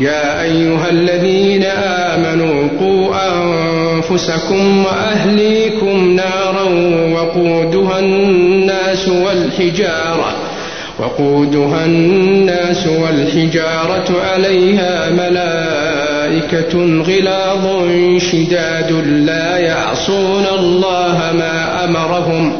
يا 0.00 0.42
أيها 0.42 0.90
الذين 0.90 1.62
آمنوا 1.64 2.68
قوا 2.80 3.14
أنفسكم 3.32 4.84
وأهليكم 4.84 6.16
نارا 6.16 6.62
وقودها 7.14 7.98
الناس 7.98 9.08
والحجارة 9.08 10.34
وقودها 10.98 11.84
الناس 11.86 12.86
والحجارة 12.86 14.22
عليها 14.32 15.10
ملائكة 15.10 17.02
غلاظ 17.02 17.88
شداد 18.18 18.92
لا 19.06 19.58
يعصون 19.58 20.44
الله 20.58 21.32
ما 21.38 21.84
أمرهم 21.84 22.52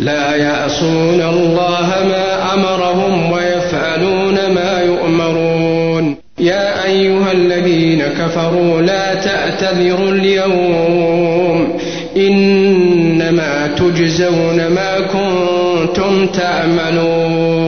لا 0.00 0.36
يعصون 0.36 1.20
الله 1.20 1.88
ما 2.08 2.54
أمرهم 2.54 3.32
ويفعلون 3.32 4.34
ما 4.54 4.80
يؤمرون 4.86 6.16
يا 6.38 6.73
أيها 6.84 7.32
الذين 7.32 8.02
كفروا 8.02 8.80
لا 8.80 9.14
تعتذروا 9.14 10.10
اليوم 10.10 11.78
إنما 12.16 13.66
تجزون 13.76 14.66
ما 14.66 15.00
كنتم 15.00 16.26
تعملون 16.26 17.64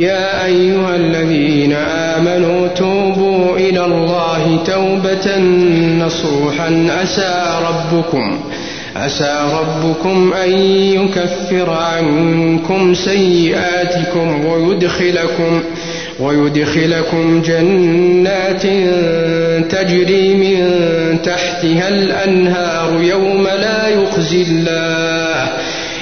يا 0.00 0.44
أيها 0.44 0.96
الذين 0.96 1.72
آمنوا 1.72 2.68
توبوا 2.68 3.56
إلى 3.56 3.84
الله 3.84 4.58
توبة 4.66 5.38
نصوحا. 6.06 6.88
عسى 7.00 7.44
ربكم 7.68 8.38
عسى 8.96 9.40
ربكم 9.60 10.32
أن 10.32 10.50
يكفر 10.70 11.70
عنكم 11.70 12.94
سيئاتكم 12.94 14.44
ويدخلكم 14.46 15.62
ويدخلكم 16.20 17.42
جنات 17.42 18.62
تجري 19.70 20.34
من 20.34 20.62
تحتها 21.22 21.88
الأنهار 21.88 23.02
يوم 23.02 23.42
لا 23.42 23.88
يخزي 23.88 24.42
الله 24.42 25.52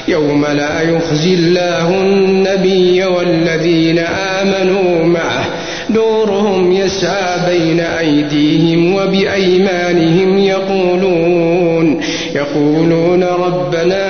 يوم 0.08 0.46
لا 0.46 0.80
يخزي 0.80 1.34
الله 1.34 1.88
النبي 2.00 3.04
والذين 3.04 3.98
آمنوا 3.98 5.04
معه. 5.04 5.44
نورهم 5.90 6.72
يسعى 6.72 7.50
بين 7.50 7.80
أيديهم 7.80 8.94
وبأيمانهم 8.94 10.38
يقولون 10.38 12.00
يقولون 12.34 13.24
ربنا 13.24 14.04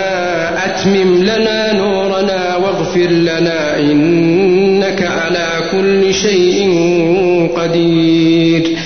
أتمم 0.66 1.22
لنا 1.22 1.72
نورنا 1.72 2.56
واغفر 2.56 3.10
لنا 3.10 3.54
على 3.75 3.92
كل 5.80 6.14
شيء 6.14 6.70
قدير. 7.56 8.76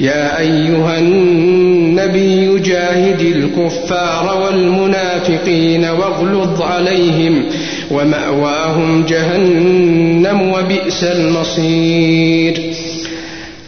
يا 0.00 0.38
أيها 0.38 0.98
النبي 0.98 2.58
جاهد 2.58 3.20
الكفار 3.20 4.42
والمنافقين 4.44 5.84
واغلظ 5.84 6.62
عليهم 6.62 7.44
ومأواهم 7.90 9.04
جهنم 9.04 10.52
وبئس 10.52 11.04
المصير. 11.04 12.72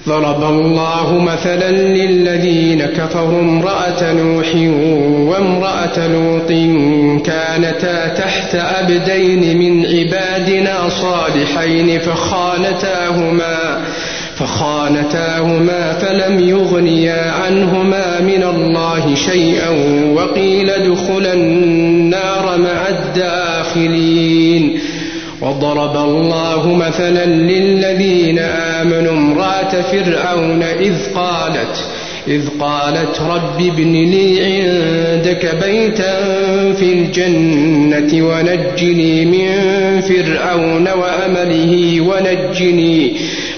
ضرب 0.09 0.45
الله 0.45 1.19
مثلا 1.19 1.71
للذين 1.71 2.83
كفروا 2.83 3.41
امرأة 3.41 4.13
نوح 4.13 4.55
وامرأة 5.31 6.07
لوط 6.09 6.49
كانتا 7.27 8.09
تحت 8.09 8.55
أبدين 8.55 9.59
من 9.59 9.87
عبادنا 9.87 10.89
صالحين 10.89 11.99
فخانتاهما 11.99 13.81
فخانتاهما 14.37 15.93
فلم 15.93 16.49
يغنيا 16.49 17.31
عنهما 17.31 18.21
من 18.21 18.43
الله 18.43 19.15
شيئا 19.15 19.69
وقيل 20.15 20.71
ادخلا 20.71 21.33
النار 21.33 22.59
مع 22.59 22.89
الداخلين 22.89 24.79
وضرب 25.43 25.97
الله 25.97 26.75
مثلا 26.75 27.27
للذين 27.27 28.39
آمنوا 28.39 29.13
فرعون 29.77 30.63
إذ 30.63 30.95
قالت 31.15 31.85
إذ 32.29 32.49
قالت 32.61 33.21
رب 33.21 33.61
ابن 33.61 33.93
لي 33.93 34.43
عندك 34.45 35.55
بيتا 35.65 36.15
في 36.73 36.93
الجنة 36.93 38.27
ونجني 38.29 39.25
من 39.25 39.51
فرعون 40.01 40.89
وأمله 40.89 42.01
ونجني 42.01 43.13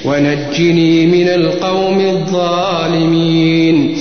ونجني 0.04 1.06
من 1.06 1.28
القوم 1.28 2.00
الظالمين. 2.00 3.96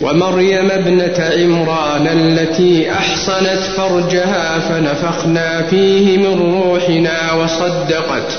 ومريم 0.00 0.70
ابنة 0.70 1.30
عمران 1.42 2.06
التي 2.06 2.92
أحصنت 2.92 3.62
فرجها 3.76 4.58
فنفخنا 4.58 5.62
فيه 5.62 6.18
من 6.18 6.38
روحنا 6.38 7.32
وصدقت. 7.32 8.38